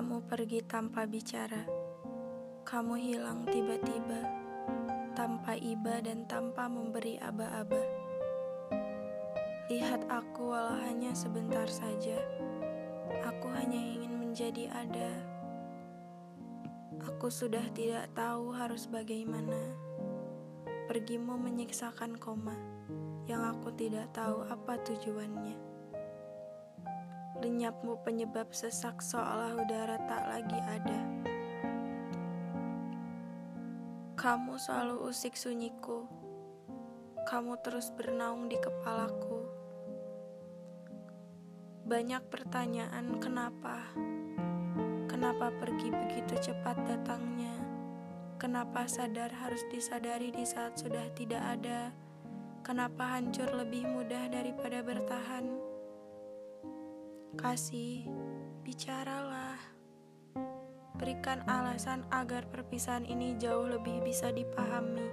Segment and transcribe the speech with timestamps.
[0.00, 1.60] Kamu pergi tanpa bicara.
[2.64, 4.24] Kamu hilang tiba-tiba,
[5.12, 7.84] tanpa iba dan tanpa memberi aba-aba.
[9.68, 12.16] Lihat aku walau hanya sebentar saja.
[13.28, 15.12] Aku hanya ingin menjadi ada.
[17.04, 19.76] Aku sudah tidak tahu harus bagaimana.
[20.88, 22.56] Pergimu menyiksakan koma
[23.28, 25.69] yang aku tidak tahu apa tujuannya.
[27.40, 31.00] Lenyapmu penyebab sesak seolah udara tak lagi ada.
[34.20, 36.04] Kamu selalu usik sunyiku.
[37.24, 39.40] Kamu terus bernaung di kepalaku.
[41.88, 43.88] Banyak pertanyaan kenapa?
[45.10, 47.56] Kenapa pergi begitu cepat datangnya?
[48.36, 51.90] Kenapa sadar harus disadari di saat sudah tidak ada?
[52.60, 54.29] Kenapa hancur lebih mudah
[57.40, 58.04] Kasih,
[58.68, 59.56] bicaralah.
[61.00, 65.08] Berikan alasan agar perpisahan ini jauh lebih bisa dipahami,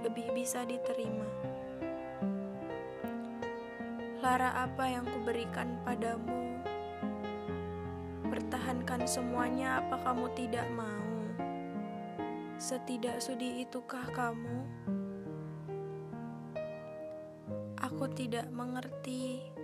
[0.00, 1.28] lebih bisa diterima.
[4.24, 6.56] Lara apa yang kuberikan padamu?
[8.32, 11.12] Pertahankan semuanya apa kamu tidak mau?
[12.56, 14.56] Setidak sudi itukah kamu?
[17.76, 19.59] Aku tidak mengerti.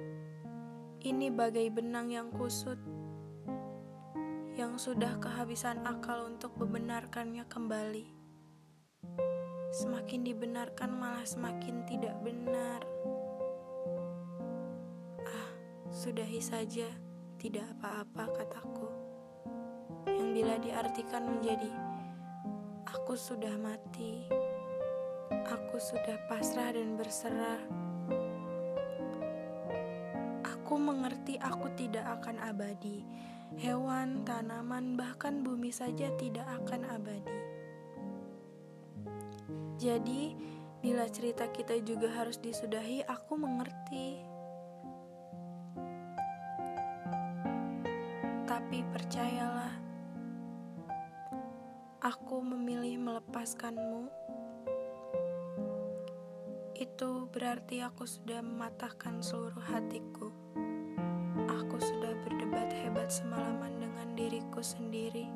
[1.06, 2.82] Ini bagai benang yang kusut,
[4.58, 8.10] yang sudah kehabisan akal untuk membenarkannya kembali.
[9.70, 12.82] Semakin dibenarkan, malah semakin tidak benar.
[15.30, 15.50] Ah,
[15.94, 16.90] sudahi saja,
[17.38, 18.90] tidak apa-apa, kataku.
[20.10, 21.70] Yang bila diartikan menjadi
[22.82, 24.27] "aku sudah mati",
[25.30, 27.86] aku sudah pasrah dan berserah.
[30.67, 33.06] Aku mengerti aku tidak akan abadi.
[33.55, 37.39] Hewan, tanaman, bahkan bumi saja tidak akan abadi.
[39.79, 40.35] Jadi,
[40.83, 44.27] bila cerita kita juga harus disudahi, aku mengerti.
[48.51, 49.70] Tapi percayalah,
[52.02, 54.11] aku memilih melepaskanmu.
[56.74, 60.35] Itu berarti aku sudah mematahkan seluruh hatiku.
[61.66, 65.27] Aku sudah berdebat hebat semalaman dengan diriku sendiri.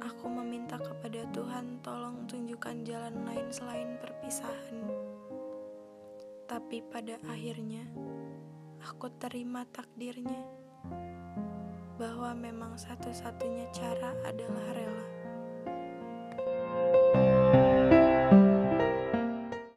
[0.00, 4.88] Aku meminta kepada Tuhan tolong tunjukkan jalan lain selain perpisahan.
[6.48, 7.84] Tapi pada akhirnya,
[8.88, 10.40] aku terima takdirnya
[12.00, 14.55] bahwa memang satu-satunya cara adalah.